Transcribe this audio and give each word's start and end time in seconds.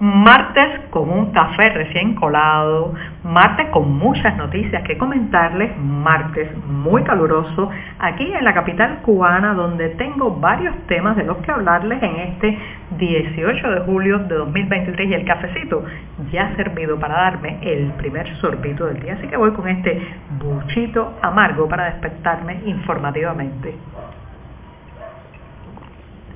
Martes 0.00 0.78
con 0.90 1.10
un 1.10 1.32
café 1.32 1.70
recién 1.70 2.14
colado, 2.14 2.94
martes 3.24 3.68
con 3.70 3.98
muchas 3.98 4.36
noticias 4.36 4.84
que 4.84 4.96
comentarles, 4.96 5.76
martes 5.76 6.56
muy 6.68 7.02
caluroso 7.02 7.68
aquí 7.98 8.32
en 8.32 8.44
la 8.44 8.54
capital 8.54 9.00
cubana 9.02 9.54
donde 9.54 9.88
tengo 9.90 10.36
varios 10.36 10.76
temas 10.86 11.16
de 11.16 11.24
los 11.24 11.38
que 11.38 11.50
hablarles 11.50 12.00
en 12.00 12.14
este 12.14 12.58
18 12.96 13.70
de 13.72 13.80
julio 13.80 14.20
de 14.20 14.36
2023 14.36 15.08
y 15.08 15.14
el 15.14 15.24
cafecito 15.24 15.84
ya 16.30 16.46
ha 16.46 16.54
servido 16.54 17.00
para 17.00 17.14
darme 17.14 17.58
el 17.62 17.90
primer 17.94 18.36
sorbito 18.36 18.86
del 18.86 19.00
día, 19.00 19.14
así 19.14 19.26
que 19.26 19.36
voy 19.36 19.50
con 19.50 19.66
este 19.66 20.00
buchito 20.38 21.18
amargo 21.22 21.68
para 21.68 21.86
despertarme 21.86 22.60
informativamente. 22.66 23.74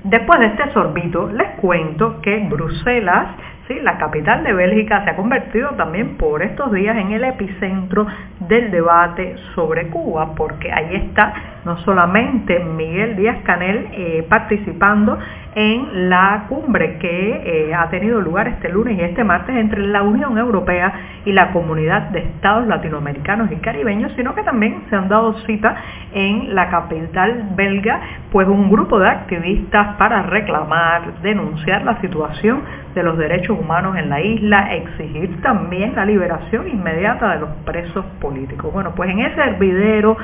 Después 0.03 0.37
de 0.41 0.47
este 0.47 0.69
sorbito 0.73 1.29
les 1.29 1.51
cuento 1.61 2.19
que 2.19 2.39
Bruselas 2.49 3.27
Sí, 3.67 3.79
la 3.81 3.97
capital 3.97 4.43
de 4.43 4.51
Bélgica 4.51 5.05
se 5.05 5.11
ha 5.11 5.15
convertido 5.15 5.69
también 5.77 6.17
por 6.17 6.43
estos 6.43 6.69
días 6.73 6.97
en 6.97 7.13
el 7.13 7.23
epicentro 7.23 8.05
del 8.41 8.71
debate 8.71 9.37
sobre 9.55 9.87
Cuba, 9.87 10.35
porque 10.35 10.69
ahí 10.69 10.95
está 10.95 11.33
no 11.63 11.77
solamente 11.77 12.59
Miguel 12.59 13.15
Díaz 13.15 13.37
Canel 13.45 13.87
eh, 13.93 14.25
participando 14.27 15.17
en 15.55 16.09
la 16.09 16.45
cumbre 16.49 16.97
que 16.97 17.67
eh, 17.69 17.73
ha 17.73 17.89
tenido 17.89 18.19
lugar 18.19 18.49
este 18.49 18.67
lunes 18.67 18.97
y 18.97 19.01
este 19.01 19.23
martes 19.23 19.55
entre 19.55 19.79
la 19.87 20.01
Unión 20.01 20.37
Europea 20.37 20.93
y 21.23 21.31
la 21.31 21.51
comunidad 21.53 22.09
de 22.09 22.19
estados 22.19 22.67
latinoamericanos 22.67 23.49
y 23.49 23.55
caribeños, 23.57 24.11
sino 24.17 24.35
que 24.35 24.43
también 24.43 24.83
se 24.89 24.95
han 24.97 25.07
dado 25.07 25.39
cita 25.45 25.75
en 26.13 26.55
la 26.55 26.69
capital 26.69 27.49
belga, 27.55 27.99
pues 28.31 28.47
un 28.47 28.69
grupo 28.69 28.99
de 28.99 29.09
activistas 29.09 29.95
para 29.97 30.23
reclamar, 30.23 31.21
denunciar 31.21 31.83
la 31.83 31.99
situación 32.01 32.61
de 32.93 33.03
los 33.03 33.17
derechos 33.17 33.57
humanos 33.59 33.97
en 33.97 34.09
la 34.09 34.21
isla, 34.21 34.73
exigir 34.75 35.41
también 35.41 35.95
la 35.95 36.05
liberación 36.05 36.67
inmediata 36.67 37.33
de 37.33 37.39
los 37.39 37.49
presos 37.65 38.05
políticos. 38.21 38.71
Bueno, 38.71 38.93
pues 38.95 39.09
en 39.09 39.19
ese 39.19 39.41
hervidero 39.41 40.17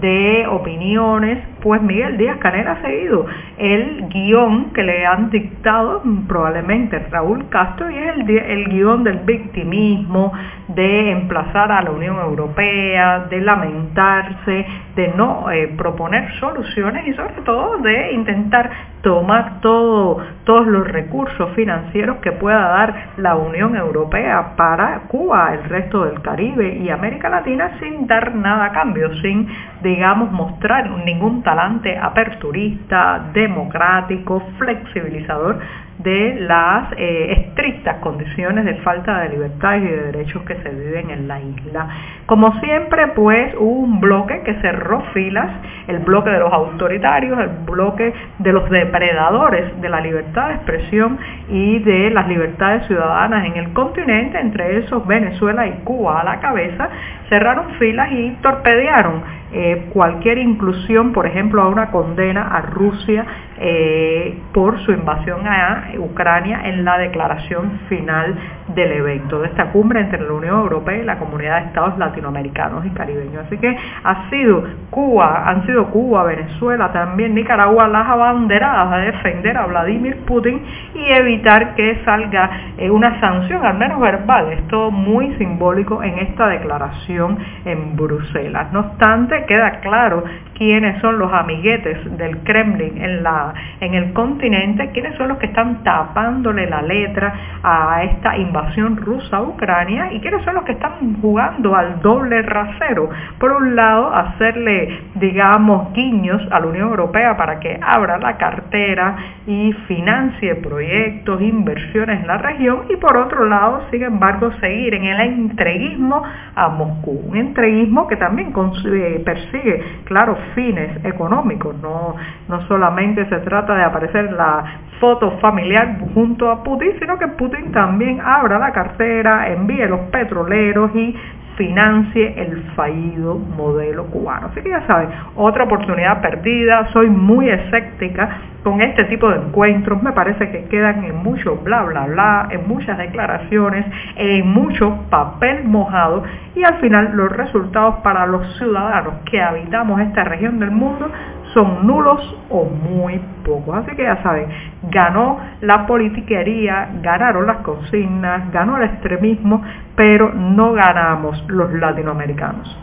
de 0.00 0.46
opiniones, 0.48 1.38
pues 1.62 1.82
Miguel 1.82 2.16
Díaz 2.16 2.38
Canel 2.38 2.66
ha 2.66 2.80
seguido 2.80 3.26
el 3.58 4.08
guion 4.08 4.72
que 4.72 4.82
le 4.82 5.06
han 5.06 5.30
dictado 5.30 6.02
probablemente 6.26 6.98
Raúl 7.10 7.48
Castro 7.48 7.90
y 7.90 7.96
es 7.96 8.14
el, 8.14 8.30
el 8.30 8.68
guion 8.68 9.04
del 9.04 9.18
victimismo, 9.18 10.32
de 10.68 11.10
emplazar 11.10 11.70
a 11.70 11.82
la 11.82 11.90
Unión 11.90 12.16
Europea, 12.18 13.26
de 13.30 13.40
lamentarse, 13.40 14.66
de 14.96 15.08
no 15.16 15.50
eh, 15.50 15.68
proponer 15.76 16.32
soluciones 16.40 17.06
y 17.06 17.12
sobre 17.14 17.42
todo 17.44 17.78
de 17.78 18.12
intentar 18.12 18.70
tomar 19.02 19.60
todo, 19.60 20.24
todos 20.44 20.66
los 20.66 20.88
recursos 20.88 21.50
financieros 21.54 22.16
que 22.18 22.32
pueda 22.32 22.68
dar 22.68 23.12
la 23.18 23.36
Unión 23.36 23.76
Europea 23.76 24.54
para 24.56 25.00
Cuba, 25.08 25.52
el 25.52 25.64
resto 25.64 26.06
del 26.06 26.22
Caribe 26.22 26.78
y 26.78 26.88
América 26.88 27.28
Latina 27.28 27.72
sin 27.80 28.06
dar 28.06 28.34
nada 28.34 28.66
a 28.66 28.72
cambio, 28.72 29.14
sin, 29.20 29.46
digamos, 29.82 30.32
mostrar 30.32 30.88
ningún 31.04 31.42
talante 31.42 31.98
aperturista, 31.98 33.30
democrático, 33.34 34.42
flexibilizador 34.58 35.58
de 36.04 36.36
las 36.40 36.92
eh, 36.98 37.32
estrictas 37.32 37.96
condiciones 38.00 38.66
de 38.66 38.74
falta 38.82 39.20
de 39.20 39.30
libertades 39.30 39.82
y 39.82 39.86
de 39.86 40.12
derechos 40.12 40.42
que 40.42 40.54
se 40.56 40.68
viven 40.68 41.10
en 41.10 41.26
la 41.26 41.40
isla. 41.40 41.88
Como 42.26 42.58
siempre, 42.60 43.08
pues 43.08 43.54
hubo 43.58 43.80
un 43.80 44.00
bloque 44.00 44.40
que 44.44 44.54
cerró 44.62 45.02
filas, 45.12 45.50
el 45.88 45.98
bloque 45.98 46.30
de 46.30 46.38
los 46.38 46.50
autoritarios, 46.50 47.38
el 47.38 47.50
bloque 47.66 48.14
de 48.38 48.52
los 48.52 48.70
depredadores 48.70 49.78
de 49.82 49.88
la 49.90 50.00
libertad 50.00 50.48
de 50.48 50.54
expresión 50.54 51.18
y 51.50 51.80
de 51.80 52.10
las 52.10 52.26
libertades 52.26 52.86
ciudadanas 52.86 53.44
en 53.44 53.56
el 53.56 53.74
continente, 53.74 54.40
entre 54.40 54.78
esos 54.78 55.06
Venezuela 55.06 55.66
y 55.66 55.72
Cuba 55.84 56.20
a 56.20 56.24
la 56.24 56.40
cabeza, 56.40 56.88
cerraron 57.28 57.74
filas 57.78 58.10
y 58.10 58.30
torpedearon 58.40 59.22
eh, 59.52 59.86
cualquier 59.92 60.38
inclusión, 60.38 61.12
por 61.12 61.26
ejemplo, 61.26 61.62
a 61.62 61.68
una 61.68 61.90
condena 61.90 62.42
a 62.42 62.62
Rusia 62.62 63.24
eh, 63.56 64.36
por 64.52 64.80
su 64.80 64.90
invasión 64.90 65.46
a 65.46 65.92
Ucrania 65.98 66.62
en 66.64 66.84
la 66.84 66.98
declaración 66.98 67.80
final 67.88 68.34
del 68.74 68.90
evento. 68.90 69.40
De 69.40 69.46
esta 69.46 69.70
cumbre 69.70 70.00
entre 70.00 70.22
la 70.22 70.32
Unión 70.32 70.58
Europea 70.58 70.98
y 70.98 71.04
la 71.04 71.20
Comunidad 71.20 71.60
de 71.60 71.66
Estados 71.68 71.96
Latinoamericanos 71.98 72.13
y 72.16 72.90
Caribeños. 72.90 73.46
Así 73.46 73.58
que 73.58 73.76
ha 74.04 74.30
sido 74.30 74.64
Cuba, 74.90 75.48
han 75.48 75.66
sido 75.66 75.86
Cuba, 75.90 76.24
Venezuela, 76.24 76.92
también 76.92 77.34
Nicaragua 77.34 77.88
las 77.88 78.06
abanderadas 78.08 78.92
a 78.92 78.96
defender 78.98 79.56
a 79.56 79.66
Vladimir 79.66 80.24
Putin 80.26 80.62
y 80.94 81.12
evitar 81.12 81.74
que 81.74 82.02
salga 82.04 82.50
eh, 82.78 82.90
una 82.90 83.20
sanción, 83.20 83.64
al 83.64 83.78
menos 83.78 84.00
verbal. 84.00 84.52
Esto 84.52 84.90
muy 84.90 85.34
simbólico 85.36 86.02
en 86.02 86.18
esta 86.18 86.48
declaración 86.48 87.38
en 87.64 87.96
Bruselas. 87.96 88.72
No 88.72 88.80
obstante, 88.80 89.44
queda 89.46 89.80
claro 89.80 90.24
quiénes 90.54 91.00
son 91.00 91.18
los 91.18 91.32
amiguetes 91.32 91.98
del 92.16 92.38
Kremlin 92.38 93.02
en, 93.02 93.22
la, 93.22 93.52
en 93.80 93.94
el 93.94 94.12
continente, 94.12 94.90
quiénes 94.92 95.16
son 95.16 95.28
los 95.28 95.38
que 95.38 95.46
están 95.46 95.82
tapándole 95.82 96.68
la 96.68 96.82
letra 96.82 97.34
a 97.62 98.02
esta 98.04 98.36
invasión 98.36 98.96
rusa 98.96 99.38
a 99.38 99.42
Ucrania 99.42 100.12
y 100.12 100.20
quiénes 100.20 100.44
son 100.44 100.54
los 100.54 100.64
que 100.64 100.72
están 100.72 101.20
jugando 101.20 101.74
al 101.74 102.00
doble 102.00 102.42
rasero. 102.42 103.08
Por 103.38 103.52
un 103.52 103.76
lado, 103.76 104.14
hacerle, 104.14 105.00
digamos, 105.16 105.92
guiños 105.92 106.40
a 106.50 106.60
la 106.60 106.66
Unión 106.66 106.88
Europea 106.90 107.36
para 107.36 107.60
que 107.60 107.78
abra 107.82 108.18
la 108.18 108.36
cartera 108.36 109.16
y 109.46 109.72
financie 109.86 110.54
proyectos, 110.56 111.40
inversiones 111.42 112.20
en 112.20 112.26
la 112.26 112.38
región 112.38 112.82
y 112.88 112.96
por 112.96 113.16
otro 113.16 113.46
lado, 113.46 113.82
sin 113.90 114.02
embargo, 114.02 114.52
seguir 114.60 114.94
en 114.94 115.04
el 115.04 115.20
entreguismo 115.20 116.22
a 116.54 116.68
Moscú. 116.68 117.22
Un 117.28 117.36
entreguismo 117.36 118.06
que 118.06 118.16
también 118.16 118.52
eh, 118.86 119.22
persigue, 119.24 119.82
claro, 120.04 120.36
fines 120.54 121.04
económicos, 121.04 121.74
no, 121.80 122.14
no 122.48 122.66
solamente 122.68 123.28
se 123.28 123.38
trata 123.40 123.74
de 123.74 123.84
aparecer 123.84 124.32
la 124.32 124.64
foto 125.00 125.32
familiar 125.38 125.98
junto 126.14 126.50
a 126.50 126.62
Putin, 126.62 126.92
sino 126.98 127.18
que 127.18 127.28
Putin 127.28 127.72
también 127.72 128.20
abra 128.20 128.58
la 128.58 128.72
cartera, 128.72 129.48
envíe 129.48 129.86
los 129.86 130.00
petroleros 130.10 130.90
y 130.94 131.14
financie 131.56 132.34
el 132.36 132.62
fallido 132.74 133.38
modelo 133.38 134.06
cubano. 134.06 134.48
Así 134.48 134.60
que 134.60 134.70
ya 134.70 134.86
saben, 134.86 135.08
otra 135.36 135.64
oportunidad 135.64 136.20
perdida, 136.20 136.88
soy 136.92 137.08
muy 137.08 137.48
escéptica 137.48 138.28
con 138.62 138.80
este 138.80 139.04
tipo 139.04 139.28
de 139.28 139.36
encuentros, 139.36 140.02
me 140.02 140.12
parece 140.12 140.50
que 140.50 140.64
quedan 140.64 141.04
en 141.04 141.16
mucho 141.16 141.56
bla 141.56 141.82
bla 141.82 142.06
bla, 142.06 142.48
en 142.50 142.66
muchas 142.66 142.96
declaraciones, 142.96 143.84
en 144.16 144.48
mucho 144.48 145.04
papel 145.10 145.64
mojado 145.64 146.24
y 146.54 146.64
al 146.64 146.80
final 146.80 147.12
los 147.14 147.30
resultados 147.30 147.96
para 147.96 148.26
los 148.26 148.56
ciudadanos 148.56 149.16
que 149.30 149.42
habitamos 149.42 150.00
esta 150.00 150.24
región 150.24 150.58
del 150.58 150.70
mundo 150.70 151.10
son 151.52 151.86
nulos 151.86 152.36
o 152.50 152.64
muy 152.64 153.20
pocos. 153.44 153.76
Así 153.76 153.94
que 153.96 154.02
ya 154.02 154.22
saben, 154.22 154.46
ganó 154.90 155.38
la 155.60 155.86
politiquería, 155.86 156.90
ganaron 157.02 157.46
las 157.46 157.58
consignas, 157.58 158.50
ganó 158.52 158.76
el 158.78 158.84
extremismo, 158.84 159.62
pero 159.96 160.32
no 160.32 160.72
ganamos 160.72 161.44
los 161.48 161.72
latinoamericanos. 161.72 162.78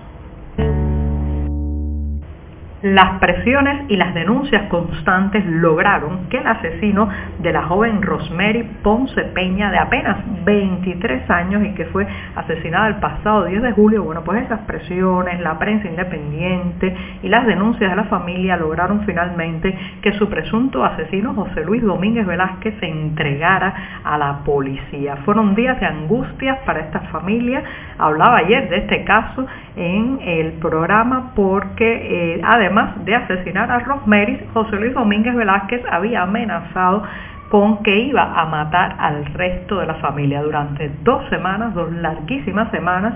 Las 2.81 3.19
presiones 3.19 3.83
y 3.89 3.95
las 3.95 4.15
denuncias 4.15 4.63
constantes 4.63 5.45
lograron 5.45 6.29
que 6.29 6.37
el 6.37 6.47
asesino 6.47 7.07
de 7.37 7.53
la 7.53 7.61
joven 7.61 8.01
Rosemary 8.01 8.63
Ponce 8.81 9.21
Peña 9.35 9.69
de 9.69 9.77
apenas 9.77 10.17
23 10.43 11.29
años 11.29 11.63
y 11.63 11.75
que 11.75 11.85
fue 11.85 12.07
asesinada 12.35 12.87
el 12.87 12.95
pasado 12.95 13.45
10 13.45 13.61
de 13.61 13.71
julio, 13.73 14.03
bueno, 14.03 14.23
pues 14.23 14.43
esas 14.45 14.61
presiones, 14.61 15.39
la 15.41 15.59
prensa 15.59 15.87
independiente 15.87 16.95
y 17.21 17.29
las 17.29 17.45
denuncias 17.45 17.87
de 17.87 17.95
la 17.95 18.05
familia 18.05 18.57
lograron 18.57 19.05
finalmente 19.05 19.77
que 20.01 20.13
su 20.13 20.27
presunto 20.27 20.83
asesino 20.83 21.35
José 21.35 21.63
Luis 21.63 21.83
Domínguez 21.83 22.25
Velázquez 22.25 22.79
se 22.79 22.87
entregara 22.87 24.01
a 24.03 24.17
la 24.17 24.39
policía. 24.43 25.17
Fueron 25.17 25.53
días 25.53 25.79
de 25.79 25.85
angustias 25.85 26.57
para 26.65 26.79
esta 26.79 27.01
familia. 27.11 27.63
Hablaba 27.99 28.37
ayer 28.37 28.69
de 28.69 28.77
este 28.77 29.03
caso 29.03 29.45
en 29.75 30.19
el 30.23 30.53
programa 30.53 31.33
porque 31.35 32.37
eh, 32.37 32.41
además 32.43 32.70
de 33.05 33.15
asesinar 33.15 33.69
a 33.69 33.79
Rosemary, 33.79 34.39
José 34.53 34.77
Luis 34.77 34.93
Domínguez 34.93 35.35
Velázquez 35.35 35.81
había 35.89 36.21
amenazado 36.23 37.03
con 37.49 37.83
que 37.83 37.99
iba 37.99 38.23
a 38.33 38.45
matar 38.45 38.95
al 38.97 39.25
resto 39.25 39.79
de 39.79 39.85
la 39.85 39.95
familia 39.95 40.41
durante 40.41 40.89
dos 41.03 41.27
semanas, 41.29 41.73
dos 41.73 41.91
larguísimas 41.91 42.71
semanas, 42.71 43.13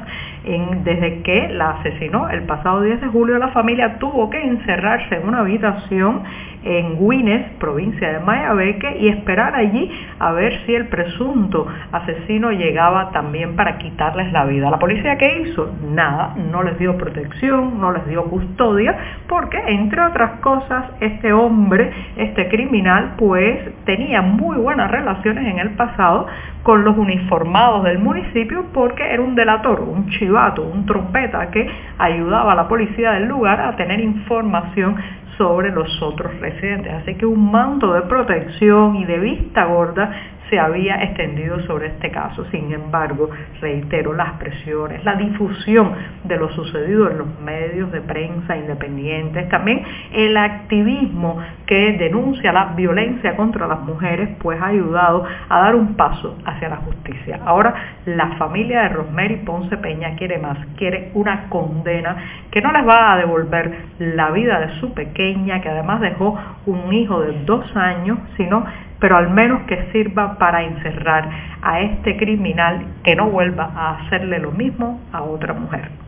desde 0.84 1.22
que 1.22 1.48
la 1.54 1.69
asesinó 1.72 2.30
el 2.30 2.44
pasado 2.44 2.81
10 2.81 3.00
de 3.00 3.07
julio, 3.07 3.38
la 3.38 3.48
familia 3.50 3.98
tuvo 3.98 4.30
que 4.30 4.44
encerrarse 4.44 5.16
en 5.16 5.28
una 5.30 5.40
habitación 5.40 6.24
en 6.65 6.97
Guinness, 7.00 7.51
provincia 7.59 8.12
de 8.12 8.19
Mayabeque, 8.19 8.97
y 9.00 9.07
esperar 9.07 9.56
allí 9.56 9.89
a 10.19 10.31
ver 10.31 10.65
si 10.65 10.75
el 10.75 10.88
presunto 10.88 11.67
asesino 11.91 12.51
llegaba 12.51 13.12
también 13.12 13.56
para 13.56 13.77
quitarles 13.77 14.31
la 14.33 14.45
vida. 14.45 14.69
La 14.69 14.79
policía 14.79 15.17
qué 15.17 15.41
hizo? 15.41 15.71
Nada, 15.91 16.35
no 16.51 16.63
les 16.63 16.77
dio 16.79 16.97
protección, 16.97 17.79
no 17.79 17.91
les 17.91 18.06
dio 18.07 18.23
custodia, 18.25 18.97
porque 19.27 19.57
entre 19.67 20.01
otras 20.01 20.39
cosas 20.41 20.85
este 21.00 21.31
hombre, 21.31 21.91
este 22.17 22.50
criminal, 22.50 23.13
pues 23.18 23.59
tenía 23.85 24.21
muy 24.21 24.57
buenas 24.57 24.89
relaciones 24.89 25.47
en 25.47 25.59
el 25.59 25.71
pasado 25.71 26.27
con 26.63 26.83
los 26.83 26.97
uniformados 26.97 27.83
del 27.83 28.00
municipio 28.00 28.65
porque 28.73 29.03
era 29.03 29.21
un 29.21 29.35
delator, 29.35 29.81
un 29.81 30.09
chivato, 30.09 30.63
un 30.63 30.85
trompeta 30.88 31.51
que 31.51 31.69
ayudaba 32.00 32.53
a 32.53 32.56
la 32.56 32.68
policía 32.68 33.11
del 33.11 33.27
lugar 33.27 33.61
a 33.61 33.75
tener 33.75 34.00
información 34.00 34.95
sobre 35.37 35.71
los 35.71 36.01
otros 36.01 36.39
residentes. 36.39 36.93
Así 36.93 37.15
que 37.15 37.25
un 37.25 37.51
manto 37.51 37.93
de 37.93 38.01
protección 38.03 38.95
y 38.95 39.05
de 39.05 39.19
vista 39.19 39.65
gorda 39.65 40.34
se 40.56 40.60
había 40.62 41.04
extendido 41.04 41.60
sobre 41.68 41.88
este 41.88 42.10
caso. 42.12 42.46
Sin 42.50 42.72
embargo, 42.72 43.30
reitero, 43.60 44.13
las 44.13 44.34
presiones, 44.40 45.04
la 45.04 45.16
difusión 45.16 45.92
de 46.24 46.38
lo 46.38 46.50
sucedido 46.52 47.12
en 47.12 47.18
los 47.18 47.40
medios 47.42 47.92
de 47.92 48.00
prensa 48.00 48.56
independientes, 48.56 49.50
también 49.50 49.84
el 50.13 50.38
activismo 50.38 51.40
que 51.66 51.98
denuncia 51.98 52.54
la 52.54 52.68
violencia 52.68 53.36
contra 53.36 53.68
las 53.68 53.81
mujeres, 53.81 54.30
pues 54.42 54.62
ha 54.62 54.68
ayudado 54.68 55.25
a 55.50 55.60
dar 55.60 55.75
un 55.75 55.96
paso 55.96 56.38
hacia 56.46 56.69
la 56.69 56.78
justicia. 56.78 57.42
Ahora, 57.46 57.74
la 58.06 58.38
familia 58.38 58.84
de 58.84 58.90
Rosemary 58.90 59.36
Ponce 59.38 59.75
Peña 59.75 60.16
quiere 60.16 60.38
más, 60.38 60.57
quiere 60.78 61.12
una 61.16 61.50
condena 61.50 62.16
que 62.50 62.62
no 62.62 62.72
les 62.72 62.88
va 62.88 63.12
a 63.12 63.18
devolver 63.18 63.75
la 64.00 64.31
vida 64.31 64.62
de 64.62 64.80
su 64.80 64.94
pequeña, 64.94 65.60
que 65.60 65.68
además 65.68 66.00
dejó 66.00 66.40
un 66.66 66.94
hijo 66.94 67.19
de 67.19 67.44
dos 67.44 67.75
años, 67.75 68.19
sino 68.38 68.66
pero 69.06 69.18
al 69.18 69.30
menos 69.30 69.62
que 69.68 69.92
sirva 69.92 70.36
para 70.40 70.63
encerrar 70.63 71.30
a 71.62 71.80
este 71.80 72.18
criminal 72.18 72.84
que 73.04 73.16
no 73.16 73.30
vuelva 73.30 73.72
a 73.75 74.00
hacerle 74.00 74.40
lo 74.40 74.52
mismo 74.52 75.00
a 75.12 75.22
otra 75.22 75.54
mujer. 75.54 76.05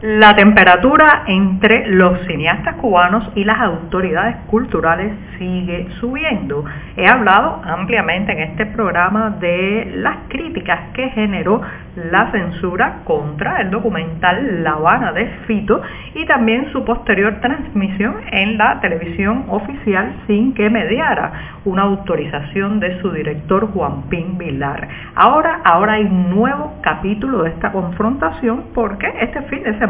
La 0.00 0.36
temperatura 0.36 1.24
entre 1.26 1.88
los 1.88 2.20
cineastas 2.28 2.76
cubanos 2.76 3.32
y 3.34 3.42
las 3.42 3.58
autoridades 3.58 4.36
culturales 4.46 5.12
sigue 5.38 5.88
subiendo. 5.98 6.64
He 6.96 7.04
hablado 7.04 7.60
ampliamente 7.64 8.30
en 8.30 8.38
este 8.50 8.66
programa 8.66 9.30
de 9.40 9.90
las 9.96 10.18
críticas 10.28 10.92
que 10.92 11.08
generó 11.08 11.62
la 11.96 12.30
censura 12.30 13.00
contra 13.02 13.60
el 13.60 13.72
documental 13.72 14.62
La 14.62 14.74
Habana 14.74 15.12
de 15.12 15.26
Fito 15.48 15.82
y 16.14 16.24
también 16.26 16.70
su 16.70 16.84
posterior 16.84 17.40
transmisión 17.40 18.18
en 18.30 18.56
la 18.56 18.80
televisión 18.80 19.46
oficial 19.48 20.14
sin 20.28 20.54
que 20.54 20.70
mediara 20.70 21.58
una 21.64 21.82
autorización 21.82 22.78
de 22.78 23.00
su 23.00 23.10
director 23.10 23.72
Juan 23.72 24.02
Pin 24.08 24.38
Vilar. 24.38 24.86
Ahora, 25.16 25.60
ahora 25.64 25.94
hay 25.94 26.04
un 26.04 26.30
nuevo 26.30 26.74
capítulo 26.82 27.42
de 27.42 27.50
esta 27.50 27.72
confrontación 27.72 28.66
porque 28.72 29.12
este 29.20 29.42
fin 29.42 29.64
de 29.64 29.72
semana 29.72 29.87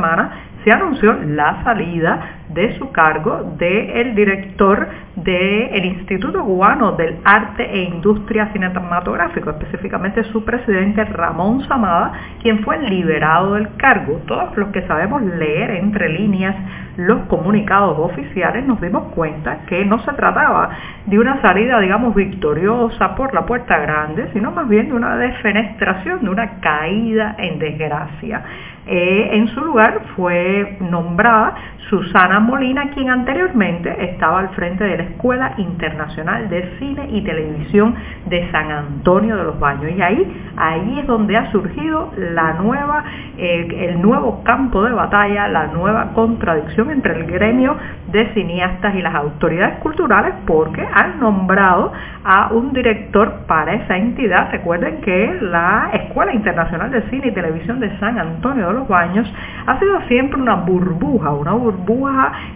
se 0.64 0.72
anunció 0.72 1.12
la 1.24 1.62
salida 1.64 2.38
de 2.48 2.76
su 2.78 2.90
cargo 2.92 3.54
del 3.58 4.14
director 4.14 4.88
del 5.16 5.84
Instituto 5.84 6.42
Cubano 6.42 6.92
del 6.92 7.18
Arte 7.24 7.62
e 7.70 7.82
Industria 7.82 8.50
Cinematográfico, 8.52 9.50
específicamente 9.50 10.24
su 10.24 10.44
presidente 10.44 11.04
Ramón 11.04 11.62
Samada, 11.68 12.12
quien 12.42 12.64
fue 12.64 12.78
liberado 12.78 13.54
del 13.54 13.76
cargo. 13.76 14.20
Todos 14.26 14.56
los 14.56 14.70
que 14.70 14.86
sabemos 14.86 15.22
leer 15.22 15.70
entre 15.72 16.08
líneas 16.08 16.56
los 16.96 17.20
comunicados 17.26 17.96
oficiales 17.98 18.66
nos 18.66 18.80
dimos 18.80 19.12
cuenta 19.14 19.60
que 19.68 19.84
no 19.84 20.00
se 20.00 20.12
trataba 20.14 20.70
de 21.06 21.18
una 21.18 21.40
salida, 21.40 21.78
digamos, 21.78 22.14
victoriosa 22.14 23.14
por 23.14 23.32
la 23.34 23.46
puerta 23.46 23.78
grande, 23.78 24.28
sino 24.32 24.50
más 24.50 24.68
bien 24.68 24.88
de 24.88 24.94
una 24.94 25.16
defenestración, 25.16 26.24
de 26.24 26.30
una 26.30 26.60
caída 26.60 27.36
en 27.38 27.60
desgracia. 27.60 28.42
Eh, 28.90 29.36
en 29.36 29.48
su 29.48 29.60
lugar 29.60 30.00
fue 30.16 30.78
nombrada 30.80 31.54
Susana 31.88 32.38
Molina, 32.38 32.90
quien 32.90 33.08
anteriormente 33.08 33.94
estaba 34.10 34.40
al 34.40 34.50
frente 34.50 34.84
de 34.84 34.98
la 34.98 35.02
Escuela 35.04 35.54
Internacional 35.56 36.48
de 36.50 36.76
Cine 36.78 37.08
y 37.10 37.22
Televisión 37.22 37.94
de 38.26 38.50
San 38.50 38.70
Antonio 38.70 39.36
de 39.36 39.44
los 39.44 39.58
Baños. 39.58 39.90
Y 39.96 40.02
ahí, 40.02 40.52
ahí 40.56 40.98
es 41.00 41.06
donde 41.06 41.36
ha 41.36 41.50
surgido 41.50 42.12
la 42.16 42.54
nueva, 42.54 43.04
el 43.38 44.02
nuevo 44.02 44.42
campo 44.44 44.84
de 44.84 44.92
batalla, 44.92 45.48
la 45.48 45.68
nueva 45.68 46.12
contradicción 46.12 46.90
entre 46.90 47.20
el 47.20 47.26
gremio 47.26 47.76
de 48.12 48.34
cineastas 48.34 48.94
y 48.94 49.00
las 49.00 49.14
autoridades 49.14 49.78
culturales, 49.78 50.34
porque 50.46 50.86
han 50.92 51.18
nombrado 51.20 51.92
a 52.24 52.52
un 52.52 52.72
director 52.74 53.46
para 53.46 53.72
esa 53.74 53.96
entidad. 53.96 54.50
Recuerden 54.52 55.00
que 55.00 55.38
la 55.40 55.90
Escuela 55.94 56.34
Internacional 56.34 56.90
de 56.90 57.02
Cine 57.08 57.28
y 57.28 57.32
Televisión 57.32 57.80
de 57.80 57.98
San 57.98 58.18
Antonio 58.18 58.66
de 58.66 58.72
los 58.74 58.88
Baños 58.88 59.32
ha 59.66 59.78
sido 59.78 60.00
siempre 60.02 60.40
una 60.40 60.56
burbuja, 60.56 61.30
una 61.30 61.52
burbuja 61.52 61.77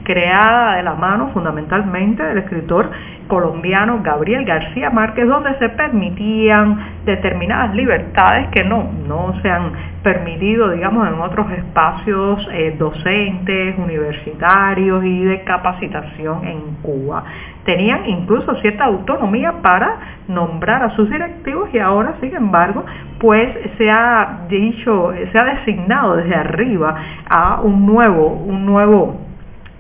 creada 0.05 0.77
de 0.77 0.83
la 0.83 0.95
mano 0.95 1.31
fundamentalmente 1.33 2.23
del 2.23 2.39
escritor 2.39 2.91
colombiano 3.29 4.01
Gabriel 4.03 4.45
García 4.45 4.91
Márquez, 4.91 5.27
donde 5.27 5.57
se 5.59 5.69
permitían 5.71 7.03
determinadas 7.05 7.75
libertades 7.75 8.49
que 8.51 8.65
no, 8.65 8.91
no 9.07 9.35
se 9.41 9.51
han 9.51 9.73
permitido, 10.03 10.71
digamos, 10.71 11.09
en 11.09 11.15
otros 11.15 11.51
espacios 11.53 12.47
eh, 12.53 12.75
docentes, 12.79 13.79
universitarios 13.79 15.05
y 15.05 15.25
de 15.25 15.43
capacitación 15.45 16.47
en 16.47 16.61
Cuba. 16.83 17.25
Tenían 17.65 18.09
incluso 18.09 18.55
cierta 18.57 18.85
autonomía 18.85 19.63
para 19.63 19.99
nombrar 20.29 20.83
a 20.83 20.97
sus 20.97 21.09
directivos 21.09 21.69
y 21.73 21.79
ahora, 21.79 22.15
sin 22.21 22.35
embargo, 22.35 22.85
pues 23.19 23.49
se 23.79 23.91
ha 23.91 24.41
dicho, 24.49 25.13
se 25.31 25.39
ha 25.39 25.45
designado 25.45 26.17
desde 26.17 26.35
arriba 26.35 26.97
a 27.29 27.61
un 27.61 27.87
nuevo, 27.87 28.29
un 28.29 28.67
nuevo 28.67 29.21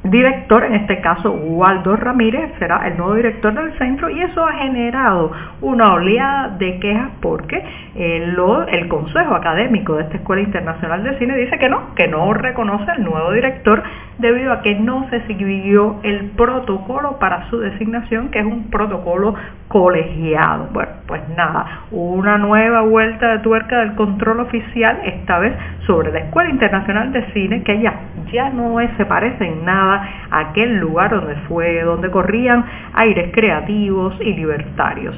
director, 0.05 0.64
en 0.64 0.75
este 0.75 1.00
caso 1.00 1.31
Waldo 1.31 1.94
Ramírez, 1.96 2.50
será 2.58 2.88
el 2.88 2.96
nuevo 2.96 3.14
director 3.14 3.55
del 3.55 3.76
centro 3.79 4.11
y 4.11 4.20
eso 4.20 4.44
ha 4.44 4.55
generado 4.55 5.31
una 5.61 5.94
oleada 5.94 6.49
de 6.58 6.81
quejas 6.81 7.11
porque 7.20 7.62
el, 7.94 8.37
el 8.69 8.88
Consejo 8.88 9.34
Académico 9.34 9.94
de 9.94 10.02
esta 10.02 10.17
Escuela 10.17 10.43
Internacional 10.43 11.05
de 11.05 11.19
Cine 11.19 11.37
dice 11.37 11.56
que 11.58 11.69
no, 11.69 11.94
que 11.94 12.08
no 12.08 12.34
reconoce 12.34 12.90
al 12.90 13.05
nuevo 13.05 13.32
director 13.32 13.82
debido 14.22 14.52
a 14.52 14.62
que 14.62 14.76
no 14.76 15.06
se 15.10 15.20
siguió 15.26 15.96
el 16.02 16.31
protocolo 16.31 17.19
para 17.19 17.50
su 17.50 17.58
designación, 17.58 18.31
que 18.31 18.38
es 18.38 18.46
un 18.46 18.70
protocolo 18.70 19.34
colegiado. 19.69 20.69
Bueno, 20.72 20.93
pues 21.06 21.20
nada, 21.36 21.82
una 21.91 22.38
nueva 22.38 22.82
vuelta 22.82 23.32
de 23.32 23.38
tuerca 23.41 23.81
del 23.81 23.94
control 23.96 24.41
oficial, 24.41 25.00
esta 25.05 25.38
vez 25.41 25.52
sobre 25.86 26.12
la 26.12 26.20
Escuela 26.20 26.51
Internacional 26.51 27.12
de 27.12 27.24
Cine, 27.32 27.62
que 27.62 27.81
ya, 27.81 27.94
ya 28.32 28.51
no 28.51 28.77
se 28.96 29.06
parece 29.06 29.44
en 29.44 29.65
nada 29.65 30.08
a 30.31 30.39
aquel 30.51 30.79
lugar 30.79 31.10
donde 31.10 31.36
fue, 31.48 31.82
donde 31.82 32.10
corrían 32.10 32.65
aires 32.94 33.31
creativos 33.32 34.15
y 34.20 34.34
libertarios. 34.34 35.17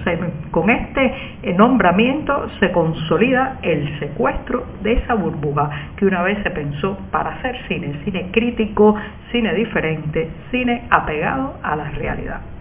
Con 0.51 0.71
este 0.71 1.15
nombramiento 1.57 2.49
se 2.61 2.73
consolida 2.73 3.59
el 3.63 3.99
secuestro 3.99 4.65
de 4.83 4.95
esa 4.95 5.15
burbuja 5.15 5.71
que 5.97 6.07
una 6.07 6.23
vez 6.23 6.43
se 6.43 6.51
pensó 6.51 6.97
para 7.11 7.31
hacer 7.35 7.57
cine, 7.69 8.01
cine 8.05 8.31
crítico, 8.33 8.95
cine 9.31 9.55
diferente, 9.55 10.31
cine 10.51 10.85
apegado 10.91 11.55
a 11.63 11.77
la 11.77 11.91
realidad. 11.91 12.54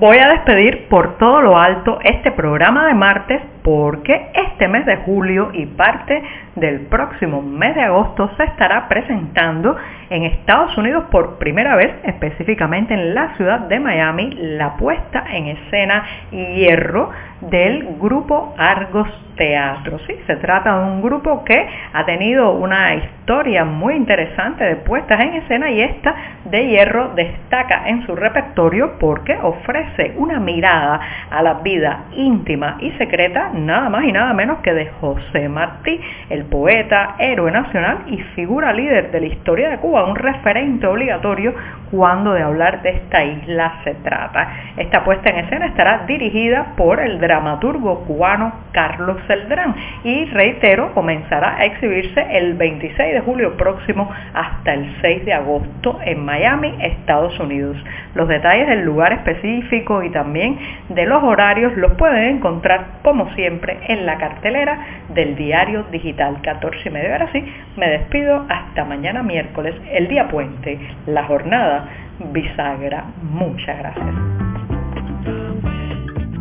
Voy 0.00 0.18
a 0.18 0.28
despedir 0.30 0.88
por 0.88 1.18
todo 1.18 1.40
lo 1.40 1.56
alto 1.56 2.00
este 2.02 2.32
programa 2.32 2.86
de 2.86 2.94
martes 2.94 3.40
porque 3.62 4.30
este 4.34 4.66
mes 4.66 4.84
de 4.86 4.96
julio 4.98 5.50
y 5.52 5.66
parte 5.66 6.20
del 6.56 6.80
próximo 6.86 7.40
mes 7.40 7.76
de 7.76 7.82
agosto 7.82 8.28
se 8.36 8.42
estará 8.44 8.88
presentando 8.88 9.76
en 10.14 10.22
Estados 10.22 10.76
Unidos 10.78 11.06
por 11.10 11.38
primera 11.38 11.74
vez, 11.74 11.92
específicamente 12.04 12.94
en 12.94 13.16
la 13.16 13.34
ciudad 13.36 13.60
de 13.60 13.80
Miami, 13.80 14.30
la 14.32 14.76
puesta 14.76 15.24
en 15.28 15.48
escena 15.48 16.04
Hierro 16.30 17.10
del 17.40 17.96
grupo 18.00 18.54
Argos 18.56 19.08
Teatro. 19.36 19.98
Sí, 20.06 20.14
se 20.28 20.36
trata 20.36 20.78
de 20.78 20.84
un 20.84 21.02
grupo 21.02 21.44
que 21.44 21.66
ha 21.92 22.04
tenido 22.06 22.52
una 22.52 22.94
historia 22.94 23.64
muy 23.64 23.94
interesante 23.94 24.62
de 24.62 24.76
puestas 24.76 25.20
en 25.20 25.34
escena 25.34 25.70
y 25.70 25.80
esta 25.80 26.14
de 26.44 26.68
Hierro 26.68 27.10
destaca 27.16 27.88
en 27.88 28.06
su 28.06 28.14
repertorio 28.14 28.96
porque 29.00 29.36
ofrece 29.42 30.12
una 30.16 30.38
mirada 30.38 31.00
a 31.30 31.42
la 31.42 31.54
vida 31.54 32.04
íntima 32.12 32.76
y 32.80 32.92
secreta 32.92 33.50
nada 33.52 33.88
más 33.88 34.04
y 34.04 34.12
nada 34.12 34.32
menos 34.34 34.58
que 34.58 34.72
de 34.72 34.86
José 35.00 35.48
Martí, 35.48 36.00
el 36.30 36.44
poeta, 36.44 37.16
héroe 37.18 37.50
nacional 37.50 38.04
y 38.06 38.18
figura 38.36 38.72
líder 38.72 39.10
de 39.10 39.20
la 39.20 39.26
historia 39.26 39.70
de 39.70 39.78
Cuba, 39.78 40.03
un 40.04 40.16
referente 40.16 40.86
obligatorio 40.86 41.54
cuando 41.90 42.32
de 42.32 42.42
hablar 42.42 42.82
de 42.82 42.90
esta 42.90 43.24
isla 43.24 43.80
se 43.84 43.94
trata. 43.94 44.48
Esta 44.76 45.04
puesta 45.04 45.30
en 45.30 45.44
escena 45.44 45.66
estará 45.66 46.04
dirigida 46.06 46.74
por 46.76 47.00
el 47.00 47.20
dramaturgo 47.20 48.04
cubano 48.04 48.52
Carlos 48.72 49.18
Celdrán 49.26 49.74
y 50.02 50.24
reitero, 50.26 50.92
comenzará 50.92 51.56
a 51.56 51.64
exhibirse 51.64 52.26
el 52.30 52.54
26 52.54 53.14
de 53.14 53.20
julio 53.20 53.56
próximo 53.56 54.10
hasta 54.32 54.74
el 54.74 54.96
6 55.00 55.24
de 55.24 55.32
agosto 55.32 55.98
en 56.04 56.24
Miami, 56.24 56.74
Estados 56.80 57.38
Unidos. 57.38 57.76
Los 58.14 58.28
detalles 58.28 58.68
del 58.68 58.84
lugar 58.84 59.12
específico 59.12 60.02
y 60.02 60.10
también 60.10 60.58
de 60.88 61.06
los 61.06 61.22
horarios 61.22 61.76
los 61.76 61.92
pueden 61.92 62.36
encontrar 62.36 62.86
como 63.02 63.32
siempre 63.34 63.78
en 63.88 64.06
la 64.06 64.16
cartelera 64.18 64.78
del 65.14 65.36
diario 65.36 65.84
digital 65.90 66.40
14 66.42 66.88
y 66.88 66.92
medio. 66.92 67.12
Ahora 67.12 67.28
sí, 67.32 67.44
me 67.76 67.88
despido 67.88 68.44
hasta 68.48 68.84
mañana 68.84 69.22
miércoles, 69.22 69.74
el 69.92 70.08
día 70.08 70.28
puente, 70.28 70.78
la 71.06 71.24
jornada 71.24 71.88
bisagra. 72.32 73.04
Muchas 73.22 73.78
gracias. 73.78 74.14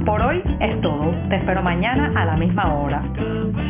Por 0.05 0.21
hoy 0.21 0.43
es 0.59 0.81
todo. 0.81 1.15
Te 1.29 1.37
espero 1.37 1.63
mañana 1.63 2.11
a 2.15 2.25
la 2.25 2.35
misma 2.35 2.73
hora. 2.73 3.01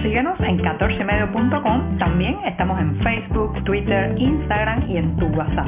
Síguenos 0.01 0.39
en 0.39 0.57
14medio.com. 0.59 1.97
También 1.99 2.39
estamos 2.45 2.79
en 2.79 2.95
Facebook, 3.01 3.63
Twitter, 3.63 4.15
Instagram 4.17 4.89
y 4.89 4.97
en 4.97 5.15
tu 5.17 5.27
WhatsApp. 5.27 5.67